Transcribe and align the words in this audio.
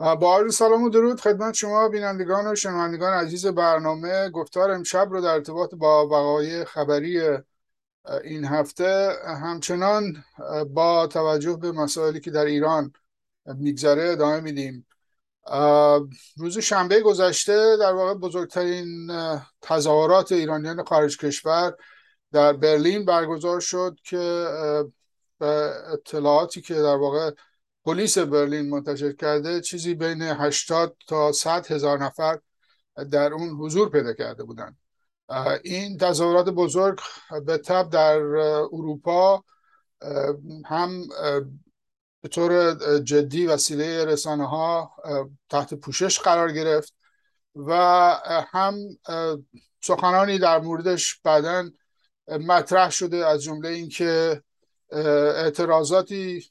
با 0.00 0.38
عرض 0.38 0.54
سلام 0.54 0.82
و 0.82 0.88
درود 0.88 1.20
خدمت 1.20 1.54
شما 1.54 1.88
بینندگان 1.88 2.46
و 2.46 2.54
شنوندگان 2.54 3.12
عزیز 3.12 3.46
برنامه. 3.46 4.30
گفتار 4.30 4.70
امشب 4.70 5.08
رو 5.10 5.20
در 5.20 5.34
ارتباط 5.34 5.74
با 5.74 6.06
وقایع 6.06 6.64
خبری 6.64 7.20
این 8.24 8.44
هفته 8.44 9.12
همچنان 9.42 10.24
با 10.74 11.06
توجه 11.06 11.56
به 11.56 11.72
مسائلی 11.72 12.20
که 12.20 12.30
در 12.30 12.44
ایران 12.44 12.92
میگذره 13.46 14.02
ادامه 14.02 14.40
میدیم. 14.40 14.86
روز 16.36 16.58
شنبه 16.58 17.00
گذشته 17.00 17.76
در 17.80 17.92
واقع 17.92 18.14
بزرگترین 18.14 19.12
تظاهرات 19.62 20.32
ایرانیان 20.32 20.84
خارج 20.84 21.18
کشور 21.18 21.74
در 22.32 22.52
برلین 22.52 23.04
برگزار 23.04 23.60
شد 23.60 23.98
که 24.04 24.46
به 25.38 25.72
اطلاعاتی 25.92 26.60
که 26.60 26.74
در 26.74 26.96
واقع 26.96 27.30
پلیس 27.84 28.18
برلین 28.18 28.70
منتشر 28.70 29.12
کرده 29.12 29.60
چیزی 29.60 29.94
بین 29.94 30.22
80 30.22 30.96
تا 31.08 31.32
100 31.32 31.66
هزار 31.72 31.98
نفر 31.98 32.38
در 33.10 33.32
اون 33.32 33.48
حضور 33.48 33.90
پیدا 33.90 34.12
کرده 34.12 34.44
بودند 34.44 34.78
این 35.64 35.98
تظاهرات 35.98 36.48
بزرگ 36.48 37.00
به 37.46 37.58
تب 37.58 37.90
در 37.90 38.16
اروپا 38.72 39.44
هم 40.66 41.08
به 42.22 42.28
طور 42.30 42.74
جدی 42.98 43.46
وسیله 43.46 44.04
رسانه 44.04 44.48
ها 44.48 44.92
تحت 45.48 45.74
پوشش 45.74 46.18
قرار 46.18 46.52
گرفت 46.52 46.94
و 47.54 47.72
هم 48.48 48.78
سخنانی 49.80 50.38
در 50.38 50.60
موردش 50.60 51.20
بعدا 51.24 51.70
مطرح 52.28 52.90
شده 52.90 53.26
از 53.26 53.42
جمله 53.42 53.68
اینکه 53.68 54.42
اعتراضاتی 54.90 56.50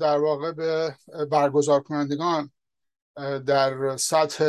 در 0.00 0.18
واقع 0.18 0.52
به 0.52 0.96
برگزار 1.30 1.80
کنندگان 1.82 2.50
در 3.46 3.96
سطح 3.96 4.44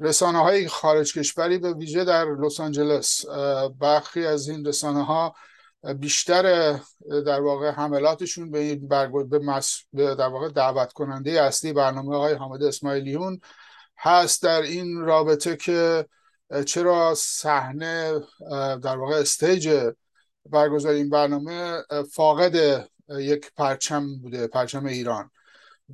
رسانه 0.00 0.38
های 0.38 0.68
خارج 0.68 1.18
کشوری 1.18 1.58
به 1.58 1.72
ویژه 1.72 2.04
در 2.04 2.24
لس 2.24 2.60
آنجلس. 2.60 3.26
برخی 3.78 4.26
از 4.26 4.48
این 4.48 4.66
رسانه 4.66 5.04
ها 5.04 5.34
بیشتر 5.98 6.72
در 7.26 7.40
واقع 7.40 7.70
حملاتشون 7.70 8.50
به 8.50 8.58
این 8.58 8.88
به, 9.28 9.38
مس... 9.38 9.82
به 9.92 10.14
در 10.14 10.28
واقع 10.28 10.48
دعوت 10.48 10.92
کننده 10.92 11.30
اصلی 11.42 11.72
برنامه 11.72 12.16
های 12.16 12.34
حامد 12.34 12.62
اسماعیلیون 12.62 13.40
هست 13.98 14.42
در 14.42 14.62
این 14.62 15.00
رابطه 15.00 15.56
که 15.56 16.06
چرا 16.66 17.14
صحنه 17.16 18.20
در 18.82 18.96
واقع 18.96 19.14
استیج 19.14 19.92
برگزاری 20.50 20.96
این 20.96 21.10
برنامه 21.10 21.82
فاقد 22.12 22.84
یک 23.08 23.50
پرچم 23.56 24.18
بوده 24.22 24.46
پرچم 24.46 24.86
ایران. 24.86 25.30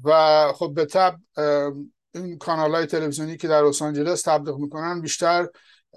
و 0.04 0.52
خب 0.52 0.72
به 0.74 0.86
تب 0.86 1.16
این 2.14 2.38
کانال 2.38 2.74
های 2.74 2.86
تلویزیونی 2.86 3.36
که 3.36 3.48
در 3.48 3.62
لس 3.62 3.82
آنجلس 3.82 4.22
تبلیغ 4.22 4.58
می‌کنن 4.58 5.00
بیشتر 5.00 5.48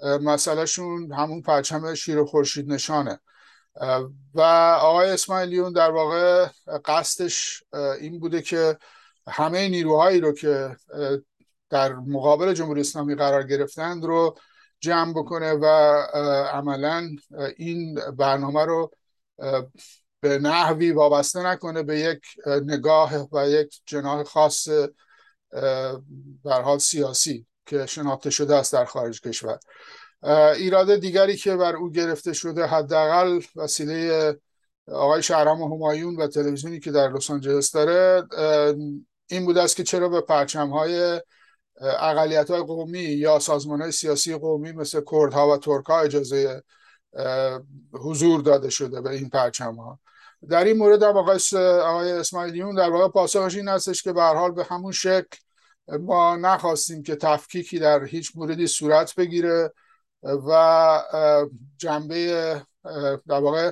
مسئلهشون 0.02 1.12
همون 1.12 1.42
پرچم 1.42 1.94
شیر 1.94 2.18
و 2.18 2.26
خورشید 2.26 2.72
نشانه. 2.72 3.20
و 4.34 4.40
آقای 4.80 5.10
اسماعیلیون 5.10 5.72
در 5.72 5.90
واقع 5.90 6.46
قصدش 6.84 7.62
این 8.00 8.20
بوده 8.20 8.42
که 8.42 8.78
همه 9.28 9.68
نیروهایی 9.68 10.20
رو 10.20 10.32
که 10.32 10.76
در 11.70 11.92
مقابل 11.94 12.52
جمهوری 12.52 12.80
اسلامی 12.80 13.14
قرار 13.14 13.42
گرفتند 13.42 14.04
رو 14.04 14.38
جمع 14.80 15.12
بکنه 15.12 15.52
و 15.52 15.64
عملا 16.52 17.08
این 17.56 18.00
برنامه 18.18 18.64
رو 18.64 18.90
به 20.20 20.38
نحوی 20.38 20.92
وابسته 20.92 21.42
نکنه 21.46 21.82
به 21.82 21.98
یک 21.98 22.20
نگاه 22.46 23.28
و 23.32 23.48
یک 23.48 23.80
جناح 23.86 24.22
خاص 24.22 24.68
در 26.44 26.62
حال 26.62 26.78
سیاسی 26.78 27.46
که 27.66 27.86
شناخته 27.86 28.30
شده 28.30 28.54
است 28.54 28.72
در 28.72 28.84
خارج 28.84 29.20
کشور. 29.20 29.58
ایراد 30.56 30.96
دیگری 30.96 31.36
که 31.36 31.56
بر 31.56 31.76
او 31.76 31.90
گرفته 31.90 32.32
شده 32.32 32.66
حداقل 32.66 33.40
وسیله 33.56 34.36
آقای 34.92 35.22
شهرام 35.22 35.62
همایون 35.62 36.16
و 36.16 36.26
تلویزیونی 36.26 36.80
که 36.80 36.90
در 36.90 37.08
لس 37.08 37.30
آنجلس 37.30 37.72
داره 37.72 38.22
این 39.26 39.44
بوده 39.44 39.62
است 39.62 39.76
که 39.76 39.82
چرا 39.82 40.08
به 40.08 40.20
پرچم 40.20 40.70
های 40.70 41.20
اقلیت 41.80 42.50
های 42.50 42.62
قومی 42.62 42.98
یا 42.98 43.38
سازمان 43.38 43.82
های 43.82 43.92
سیاسی 43.92 44.34
قومی 44.34 44.72
مثل 44.72 45.00
کردها 45.10 45.48
و 45.48 45.56
ترک 45.56 45.86
ها 45.86 46.00
اجازه 46.00 46.62
حضور 47.92 48.40
داده 48.40 48.70
شده 48.70 49.00
به 49.00 49.10
این 49.10 49.28
پرچم 49.28 49.74
ها 49.74 50.00
در 50.48 50.64
این 50.64 50.76
مورد 50.76 51.02
هم 51.02 51.16
آقای, 51.16 51.38
آقای 51.82 52.12
اسماعیلیون 52.12 52.74
در 52.74 52.90
واقع 52.90 53.08
پاسخش 53.08 53.56
این 53.56 53.68
هستش 53.68 54.02
که 54.02 54.12
به 54.12 54.22
حال 54.22 54.52
به 54.52 54.64
همون 54.64 54.92
شکل 54.92 55.38
ما 56.00 56.36
نخواستیم 56.36 57.02
که 57.02 57.16
تفکیکی 57.16 57.78
در 57.78 58.04
هیچ 58.04 58.32
موردی 58.34 58.66
صورت 58.66 59.14
بگیره 59.14 59.72
و 60.22 61.02
جنبه 61.76 62.62
در 63.28 63.40
واقع 63.40 63.70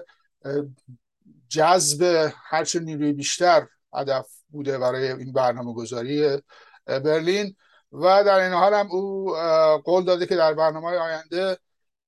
جذب 1.48 2.30
هرچه 2.34 2.80
نیروی 2.80 3.12
بیشتر 3.12 3.66
هدف 3.94 4.28
بوده 4.50 4.78
برای 4.78 5.12
این 5.12 5.32
برنامه 5.32 5.74
گذاری 5.74 6.38
برلین. 6.86 7.56
و 7.96 8.24
در 8.24 8.38
این 8.38 8.52
حال 8.52 8.74
هم 8.74 8.90
او 8.90 9.32
قول 9.84 10.04
داده 10.04 10.26
که 10.26 10.36
در 10.36 10.54
برنامه 10.54 10.86
آینده 10.86 11.58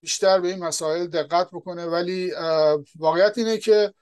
بیشتر 0.00 0.40
به 0.40 0.48
این 0.48 0.64
مسائل 0.64 1.06
دقت 1.06 1.48
بکنه. 1.52 1.86
ولی 1.86 2.32
واقعیت 2.98 3.38
اینه 3.38 3.58
که 3.58 3.94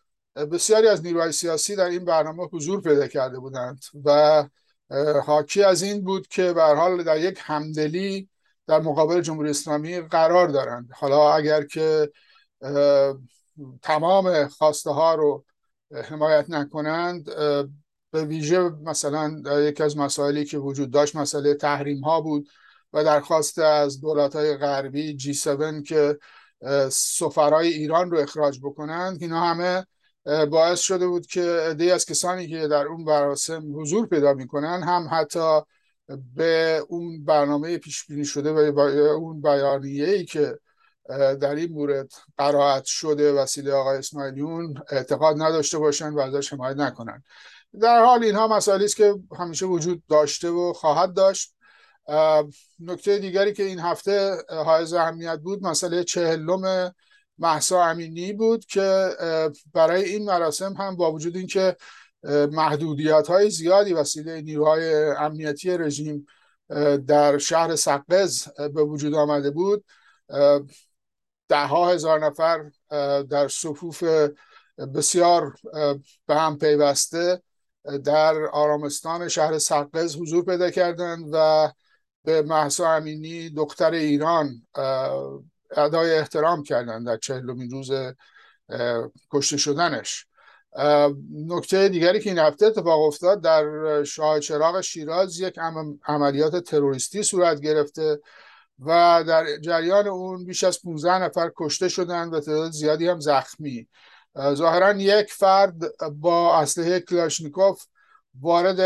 بسیاری 0.53 0.89
از 0.89 1.05
نیروهای 1.05 1.33
سیاسی 1.33 1.77
در 1.77 1.85
این 1.85 2.05
برنامه 2.05 2.45
حضور 2.53 2.81
پیدا 2.81 3.07
کرده 3.07 3.39
بودند 3.39 3.85
و 4.05 4.45
حاکی 5.27 5.63
از 5.63 5.83
این 5.83 6.05
بود 6.05 6.27
که 6.27 6.53
به 6.53 6.63
حال 6.63 7.03
در 7.03 7.21
یک 7.21 7.39
همدلی 7.43 8.29
در 8.67 8.81
مقابل 8.81 9.21
جمهوری 9.21 9.51
اسلامی 9.51 10.01
قرار 10.01 10.49
دارند. 10.49 10.89
حالا 10.95 11.33
اگر 11.33 11.65
که 11.67 12.11
تمام 13.83 14.49
خواسته 14.49 14.91
ها 14.91 15.15
رو 15.15 15.45
حمایت 16.05 16.51
نکنند 16.51 17.31
به 18.16 18.25
ویژه 18.25 18.59
مثلا 18.60 19.43
یکی 19.60 19.82
از 19.82 19.97
مسائلی 19.97 20.44
که 20.44 20.59
وجود 20.59 20.91
داشت 20.91 21.16
مسئله 21.16 21.54
تحریم 21.54 22.00
ها 22.00 22.21
بود 22.21 22.49
و 22.93 23.04
درخواست 23.04 23.59
از 23.59 24.00
دولت 24.00 24.37
های 24.37 24.56
غربی 24.56 25.16
جی 25.16 25.31
7 25.31 25.84
که 25.87 26.19
سفرهای 26.91 27.69
ایران 27.69 28.10
رو 28.10 28.19
اخراج 28.19 28.60
بکنند 28.62 29.22
اینا 29.22 29.41
همه 29.41 29.87
باعث 30.50 30.81
شده 30.81 31.06
بود 31.06 31.27
که 31.27 31.43
عده 31.43 31.94
از 31.94 32.06
کسانی 32.06 32.49
که 32.49 32.69
در 32.69 32.87
اون 32.87 33.00
مراسم 33.00 33.81
حضور 33.81 34.06
پیدا 34.06 34.34
می‌کنن 34.34 34.83
هم 34.83 35.09
حتی 35.12 35.60
به 36.34 36.83
اون 36.88 37.25
برنامه 37.25 37.78
پیش 37.78 38.06
بینی 38.06 38.25
شده 38.25 38.71
و 38.71 38.78
اون 38.81 39.41
بیانیه 39.41 40.09
ای 40.09 40.25
که 40.25 40.59
در 41.41 41.54
این 41.54 41.72
مورد 41.72 42.12
قرائت 42.38 42.84
شده 42.84 43.33
وسیله 43.33 43.72
آقای 43.72 43.98
اسماعیلیون 43.98 44.75
اعتقاد 44.91 45.43
نداشته 45.43 45.78
باشن 45.78 46.09
و 46.09 46.19
ازش 46.21 46.53
حمایت 46.53 46.77
نکنن. 46.77 47.22
در 47.83 48.05
حال 48.05 48.25
اینها 48.25 48.49
مسائلی 48.49 48.85
است 48.85 48.97
که 48.97 49.15
همیشه 49.39 49.67
وجود 49.67 50.03
داشته 50.09 50.49
و 50.51 50.73
خواهد 50.73 51.15
داشت. 51.15 51.55
نکته 52.81 53.19
دیگری 53.19 53.53
که 53.53 53.63
این 53.63 53.79
هفته 53.79 54.37
حائز 54.49 54.93
اهمیت 54.93 55.39
بود 55.39 55.63
مسئله 55.63 56.05
چهلم 56.05 56.95
محسا 57.39 57.85
امینی 57.85 58.33
بود 58.33 58.65
که 58.65 59.11
برای 59.75 60.05
این 60.05 60.25
مراسم 60.25 60.73
هم 60.73 60.97
با 60.97 61.13
وجود 61.13 61.37
اینکه 61.37 61.77
محدودیت 62.53 63.27
های 63.29 63.51
زیادی 63.51 63.93
وسیله 63.93 64.41
نیروهای 64.41 65.11
امنیتی 65.11 65.79
رژیم 65.79 66.27
در 67.07 67.39
شهر 67.39 67.77
سقز 67.77 68.49
به 68.49 68.83
وجود 68.83 69.15
آمده 69.15 69.51
بود 69.51 69.85
ده 71.49 71.67
هزار 71.67 72.27
نفر 72.27 72.71
در 73.23 73.49
صفوف 73.49 74.05
بسیار 74.95 75.55
به 76.27 76.35
هم 76.35 76.59
پیوسته 76.59 77.43
در 78.04 78.47
آرامستان 78.47 79.28
شهر 79.28 79.59
سقز 79.59 80.16
حضور 80.16 80.44
پیدا 80.44 80.71
کردند 80.71 81.28
و 81.33 81.72
به 82.24 82.42
محسا 82.42 82.92
امینی 82.92 83.50
دختر 83.50 83.91
ایران 83.91 84.66
ادای 85.71 86.18
احترام 86.18 86.62
کردند 86.62 87.06
در 87.06 87.16
چهلمین 87.16 87.71
روز 87.71 87.91
کشته 89.30 89.56
شدنش. 89.56 90.27
نکته 91.33 91.88
دیگری 91.88 92.21
که 92.21 92.30
این 92.30 92.38
هفته 92.38 92.66
اتفاق 92.66 93.00
افتاد 93.00 93.41
در 93.41 94.04
شاه 94.04 94.41
چراغ 94.41 94.80
شیراز 94.80 95.41
یک 95.41 95.59
عملیات 96.04 96.56
تروریستی 96.56 97.22
صورت 97.22 97.60
گرفته 97.60 98.21
و 98.78 99.24
در 99.27 99.47
جریان 99.60 100.09
اون 100.09 100.44
بیش 100.44 100.65
از 100.65 100.83
15 100.83 101.18
نفر 101.18 101.50
کشته 101.56 101.88
شدند 101.88 102.34
و 102.34 102.41
تعداد 102.41 102.71
زیادی 102.71 103.09
هم 103.09 103.21
زخمی. 103.21 103.88
ظاهرا 104.38 104.92
یک 104.92 105.33
فرد 105.33 105.74
با 106.21 106.59
اسلحه 106.59 107.00
کلاشنیکوف 107.00 107.84
وارد 108.41 108.80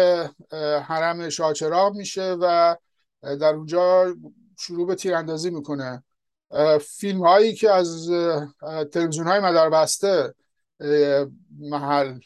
حرم 0.87 1.29
شاچراغ 1.29 1.95
میشه 1.95 2.37
و 2.41 2.77
در 3.23 3.55
اونجا 3.55 4.15
شروع 4.59 4.87
به 4.87 4.95
تیراندازی 4.95 5.51
می‌کنه. 5.51 6.05
فیلم 6.81 7.21
هایی 7.27 7.55
که 7.55 7.71
از 7.71 8.11
تلویزیون 8.93 9.27
های 9.27 9.41
مدار 9.41 9.71
بسته 9.71 10.35
محل 11.61 12.19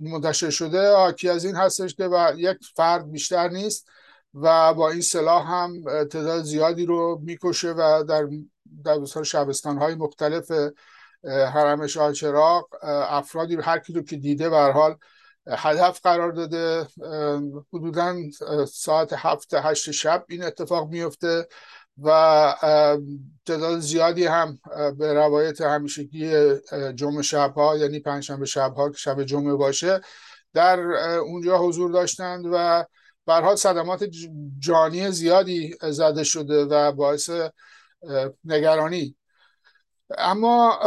منتشر 0.00 0.50
شده 0.50 0.92
حاکی 0.92 1.28
از 1.28 1.44
این 1.44 1.54
هستش 1.54 1.94
که 1.94 2.10
یک 2.36 2.56
فرد 2.74 3.10
بیشتر 3.10 3.48
نیست 3.48 3.88
و 4.34 4.74
با 4.74 4.90
این 4.90 5.00
سلاح 5.00 5.50
هم 5.52 5.82
تعداد 5.84 6.42
زیادی 6.42 6.86
رو 6.86 7.20
می‌کشه 7.22 7.72
و 7.72 8.04
در 8.08 8.28
در 8.84 9.22
شبستان 9.22 9.78
های 9.78 9.94
مختلف 9.94 10.52
حرم 11.24 11.86
شاه 11.86 12.12
چراغ 12.12 12.64
افرادی 13.08 13.56
هر 13.56 13.78
کی 13.78 13.92
رو 13.92 14.02
که 14.02 14.16
دیده 14.16 14.50
به 14.50 14.56
حال 14.56 14.96
هدف 15.48 16.00
قرار 16.02 16.32
داده 16.32 16.86
حدودا 17.72 18.16
ساعت 18.72 19.12
هفت 19.12 19.54
هشت 19.54 19.90
شب 19.90 20.24
این 20.28 20.44
اتفاق 20.44 20.88
میفته 20.88 21.46
و 22.02 22.10
تعداد 23.46 23.78
زیادی 23.78 24.26
هم 24.26 24.58
به 24.98 25.14
روایت 25.14 25.60
همیشگی 25.60 26.54
جمعه 26.94 27.22
شبها 27.22 27.76
یعنی 27.76 28.00
پنجشنبه 28.00 28.46
شبها 28.46 28.90
که 28.90 28.98
شب 28.98 29.22
جمعه 29.22 29.54
باشه 29.54 30.00
در 30.52 30.80
اونجا 31.18 31.58
حضور 31.58 31.90
داشتند 31.90 32.44
و 32.52 32.84
برها 33.26 33.56
صدمات 33.56 34.04
جانی 34.58 35.10
زیادی 35.10 35.74
زده 35.82 36.24
شده 36.24 36.64
و 36.64 36.92
باعث 36.92 37.30
نگرانی 38.44 39.16
اما 40.18 40.78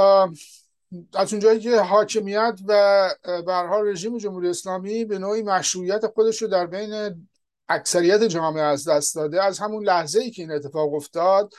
از 1.13 1.33
اونجایی 1.33 1.59
که 1.59 1.79
حاکمیت 1.79 2.59
و 2.67 3.09
برها 3.47 3.81
رژیم 3.81 4.17
جمهوری 4.17 4.49
اسلامی 4.49 5.05
به 5.05 5.19
نوعی 5.19 5.41
مشروعیت 5.41 6.07
خودش 6.07 6.41
رو 6.41 6.47
در 6.47 6.65
بین 6.65 7.27
اکثریت 7.69 8.23
جامعه 8.23 8.63
از 8.63 8.87
دست 8.87 9.15
داده 9.15 9.43
از 9.43 9.59
همون 9.59 9.83
لحظه 9.83 10.19
ای 10.19 10.31
که 10.31 10.41
این 10.41 10.51
اتفاق 10.51 10.93
افتاد 10.93 11.53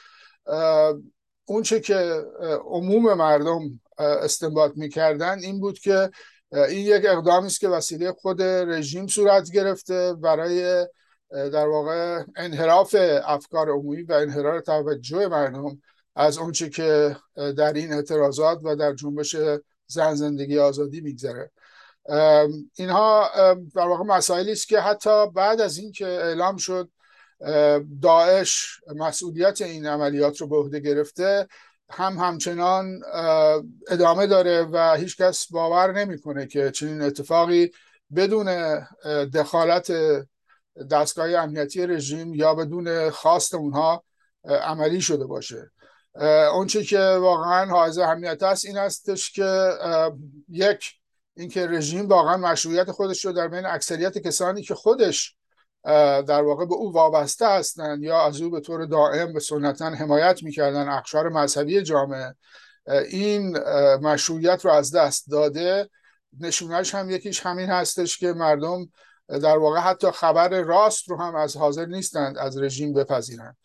اون 1.44 1.62
چه 1.62 1.80
که 1.80 2.24
عموم 2.64 3.14
مردم 3.14 3.80
استنباط 3.98 4.72
می‌کردن 4.76 5.38
این 5.38 5.60
بود 5.60 5.78
که 5.78 6.10
این 6.52 6.86
یک 6.86 7.06
اقدامی 7.06 7.46
است 7.46 7.60
که 7.60 7.68
وسیله 7.68 8.12
خود 8.12 8.42
رژیم 8.42 9.06
صورت 9.06 9.50
گرفته 9.50 10.14
برای 10.14 10.86
در 11.30 11.66
واقع 11.66 12.24
انحراف 12.36 12.96
افکار 13.24 13.70
عمومی 13.70 14.02
و 14.02 14.12
انحراف 14.12 14.62
توجه 14.62 15.28
مردم 15.28 15.80
از 16.20 16.38
اونچه 16.38 16.68
که 16.68 17.16
در 17.56 17.72
این 17.72 17.92
اعتراضات 17.92 18.60
و 18.64 18.76
در 18.76 18.94
جنبش 18.94 19.36
زن 19.86 20.14
زندگی 20.14 20.58
آزادی 20.58 21.00
میگذره. 21.00 21.50
اینها 22.74 23.30
در 23.74 23.86
واقع 23.86 24.04
مسائلی 24.04 24.52
است 24.52 24.68
که 24.68 24.80
حتی 24.80 25.30
بعد 25.30 25.60
از 25.60 25.78
اینکه 25.78 26.06
اعلام 26.06 26.56
شد 26.56 26.90
داعش 28.02 28.80
مسئولیت 28.96 29.62
این 29.62 29.86
عملیات 29.86 30.40
رو 30.40 30.46
به 30.46 30.56
عهده 30.56 30.80
گرفته 30.80 31.48
هم 31.90 32.18
همچنان 32.18 33.00
ادامه 33.88 34.26
داره 34.26 34.68
و 34.72 34.94
هیچکس 34.94 35.46
باور 35.50 35.92
نمی‌کنه 35.92 36.46
که 36.46 36.70
چنین 36.70 37.02
اتفاقی 37.02 37.70
بدون 38.16 38.78
دخالت 39.34 39.92
دستگاه 40.90 41.34
امنیتی 41.34 41.86
رژیم 41.86 42.34
یا 42.34 42.54
بدون 42.54 43.10
خواست 43.10 43.54
اونها 43.54 44.04
عملی 44.44 45.00
شده 45.00 45.26
باشه. 45.26 45.70
اونچه 46.52 46.84
که 46.84 47.00
واقعا 47.00 47.66
حائز 47.66 47.98
اهمیت 47.98 48.42
است 48.42 48.64
این 48.64 48.76
هستش 48.76 49.32
که 49.32 49.72
یک 50.48 50.92
اینکه 51.36 51.66
رژیم 51.66 52.08
واقعا 52.08 52.36
مشروعیت 52.36 52.90
خودش 52.90 53.24
رو 53.24 53.32
در 53.32 53.48
بین 53.48 53.66
اکثریت 53.66 54.18
کسانی 54.18 54.62
که 54.62 54.74
خودش 54.74 55.36
در 56.26 56.42
واقع 56.42 56.64
به 56.64 56.74
او 56.74 56.92
وابسته 56.92 57.48
هستند 57.48 58.02
یا 58.02 58.26
از 58.26 58.40
او 58.40 58.50
به 58.50 58.60
طور 58.60 58.86
دائم 58.86 59.32
به 59.32 59.40
سنتا 59.40 59.90
حمایت 59.90 60.42
می‌کردن 60.42 60.88
اخشار 60.88 61.28
مذهبی 61.28 61.82
جامعه 61.82 62.34
این 63.10 63.58
مشروعیت 63.96 64.64
رو 64.64 64.70
از 64.70 64.94
دست 64.94 65.30
داده. 65.30 65.90
نشونش 66.40 66.94
هم 66.94 67.10
یکیش 67.10 67.46
همین 67.46 67.70
هستش 67.70 68.18
که 68.18 68.32
مردم 68.32 68.88
در 69.28 69.58
واقع 69.58 69.78
حتی 69.78 70.10
خبر 70.10 70.48
راست 70.48 71.10
رو 71.10 71.16
هم 71.20 71.34
از 71.34 71.56
حاضر 71.56 71.86
نیستند 71.86 72.38
از 72.38 72.58
رژیم 72.58 72.92
بپذیرند. 72.92 73.56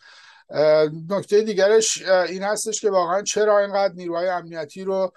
نکته 1.10 1.42
دیگرش 1.42 2.02
این 2.02 2.44
هستش 2.44 2.82
که 2.82 2.90
واقعا 2.90 3.22
چرا 3.22 3.60
اینقدر 3.60 3.94
نیروهای 3.94 4.28
امنیتی 4.28 4.84
رو 4.84 5.14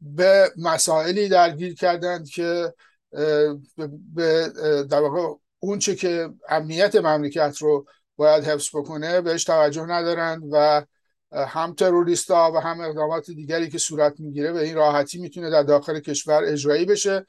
به 0.00 0.52
مسائلی 0.56 1.28
درگیر 1.28 1.74
کردند 1.74 2.28
که 2.28 2.74
به 4.14 4.52
در 4.90 5.00
واقع 5.00 5.34
اون 5.58 5.78
چه 5.78 5.94
که 5.94 6.28
امنیت 6.48 6.96
مملکت 6.96 7.56
رو 7.60 7.86
باید 8.16 8.44
حفظ 8.44 8.68
بکنه 8.74 9.20
بهش 9.20 9.44
توجه 9.44 9.86
ندارند 9.86 10.42
و 10.52 10.84
هم 11.32 11.74
تروریستا 11.74 12.52
و 12.54 12.58
هم 12.58 12.80
اقدامات 12.80 13.30
دیگری 13.30 13.68
که 13.68 13.78
صورت 13.78 14.20
می‌گیره 14.20 14.52
به 14.52 14.64
این 14.64 14.74
راحتی 14.74 15.18
می‌تونه 15.18 15.50
در 15.50 15.62
داخل 15.62 16.00
کشور 16.00 16.44
اجرایی 16.44 16.84
بشه 16.84 17.26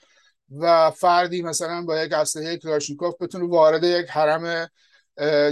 و 0.59 0.91
فردی 0.91 1.41
مثلا 1.41 1.81
با 1.81 2.03
یک 2.03 2.13
اسلحه 2.13 2.57
کلاشینکوف 2.57 3.21
بتونه 3.21 3.47
وارد 3.47 3.83
یک 3.83 4.09
حرم 4.09 4.69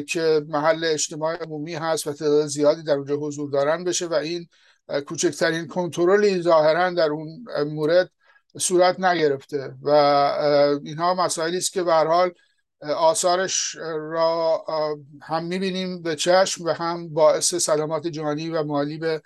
که 0.07 0.45
محل 0.47 0.83
اجتماع 0.83 1.35
عمومی 1.35 1.75
هست 1.75 2.07
و 2.07 2.13
تعداد 2.13 2.47
زیادی 2.47 2.83
در 2.83 2.93
اونجا 2.93 3.15
حضور 3.15 3.51
دارن 3.51 3.83
بشه 3.83 4.07
و 4.07 4.13
این 4.13 4.47
کوچکترین 5.07 5.67
کنترلی 5.67 6.41
ظاهرا 6.41 6.89
در 6.89 7.09
اون 7.09 7.45
مورد 7.67 8.11
صورت 8.59 8.99
نگرفته 8.99 9.75
و 9.81 9.89
اینها 10.83 11.13
مسائلی 11.13 11.57
است 11.57 11.73
که 11.73 11.83
به 11.83 11.93
حال 11.93 12.31
آثارش 12.81 13.75
را 13.99 14.65
هم 15.21 15.45
می‌بینیم 15.45 16.01
به 16.01 16.15
چشم 16.15 16.63
و 16.63 16.69
هم 16.69 17.13
باعث 17.13 17.55
سلامات 17.55 18.07
جانی 18.07 18.49
و 18.49 18.63
مالی 18.63 18.97
به 18.97 19.21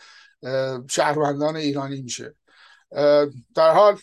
شهروندان 0.89 1.55
ایرانی 1.55 2.01
میشه. 2.01 2.35
در 3.55 3.71
حال 3.71 3.97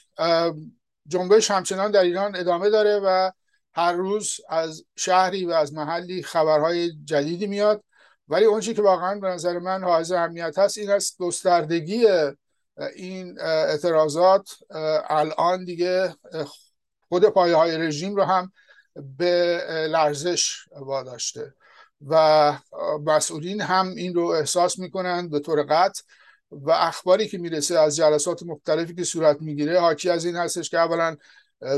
جنبش 1.07 1.51
همچنان 1.51 1.91
در 1.91 2.03
ایران 2.03 2.37
ادامه 2.37 2.71
داره 2.71 3.01
و 3.05 3.31
هر 3.75 3.93
روز 3.93 4.37
از 4.49 4.85
شهری 4.97 5.45
و 5.45 5.51
از 5.51 5.75
محلی 5.75 6.23
خبرهای 6.23 6.93
جدیدی 7.05 7.47
میاد. 7.47 7.85
ولی 8.29 8.45
اونچه 8.45 8.75
که 8.75 8.83
واقعا 8.83 9.21
به 9.21 9.29
نظر 9.29 9.59
من 9.59 9.85
حائز 9.85 10.13
اهمیت 10.13 10.59
هست 10.59 10.79
این 10.79 10.91
است 10.91 11.19
گستردگی 11.19 12.07
این 12.97 13.41
اعتراضات 13.41 14.51
الان 15.09 15.65
دیگه 15.65 16.15
خود 17.09 17.25
پایه 17.25 17.57
های 17.57 17.79
رژیم 17.79 18.17
رو 18.17 18.23
هم 18.23 18.53
به 19.19 19.65
لرزش 19.91 20.57
واداشته 20.73 21.55
و 22.07 22.53
مسئولین 23.05 23.61
هم 23.61 23.89
این 23.97 24.15
رو 24.15 24.27
احساس 24.27 24.79
می‌کنند 24.79 25.31
به 25.31 25.41
طور 25.41 25.63
قطع 25.63 26.03
و 26.51 26.71
اخباری 26.71 27.29
که 27.29 27.39
می‌رسه 27.39 27.79
از 27.79 27.97
جلسات 27.97 28.43
مختلفی 28.43 28.95
که 28.95 29.05
صورت 29.05 29.37
می‌گیره 29.41 29.81
حاکی 29.81 30.11
از 30.11 30.25
این 30.25 30.37
هستش 30.37 30.71
که 30.71 30.79
اولا 30.79 31.17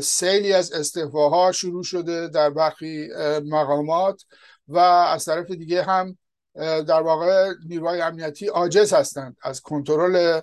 سیلی 0.02 0.53
از 0.53 0.72
استعفاها 0.72 1.53
شروع 1.53 1.82
شده 1.82 2.29
در 2.29 2.50
برخی 2.50 3.08
مقامات 3.44 4.22
و 4.69 4.79
از 4.79 5.24
طرف 5.24 5.50
دیگه 5.50 5.82
هم 5.82 6.19
در 6.55 7.00
واقع 7.03 7.53
نیروهای 7.67 8.00
امنیتی 8.00 8.46
عاجز 8.46 8.93
هستند 8.93 9.36
از 9.43 9.60
کنترل 9.60 10.41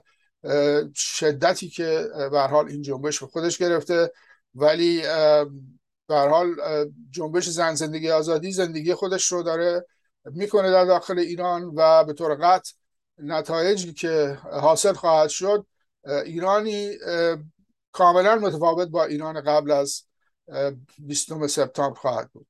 شدتی 0.96 1.70
که 1.70 2.08
به 2.32 2.42
حال 2.42 2.68
این 2.68 2.82
جنبش 2.82 3.20
به 3.20 3.28
خودش 3.28 3.58
گرفته. 3.58 4.12
ولی 4.56 5.02
به 6.08 6.16
حال 6.16 6.56
جنبش 7.12 7.50
زن 7.50 7.76
زندگی 7.76 8.12
آزادی 8.12 8.52
زندگی 8.52 8.94
خودش 8.94 9.32
رو 9.32 9.44
داره 9.44 9.86
می‌کنه 10.26 10.72
در 10.72 10.86
داخل 10.86 11.20
ایران 11.20 11.72
و 11.76 12.04
به 12.04 12.14
طور 12.14 12.36
قطع 12.36 12.72
نتایجی 13.18 13.94
که 13.94 14.38
حاصل 14.52 14.94
خواهد 14.94 15.30
شد 15.30 15.66
ایرانی 16.26 16.90
کاملا 17.92 18.36
متفاوت 18.36 18.88
با 18.88 19.06
ایران 19.06 19.42
قبل 19.42 19.72
از 19.72 20.04
29 21.00 21.48
سپتامبر 21.48 22.00
خواهد 22.00 22.32
بود. 22.32 22.48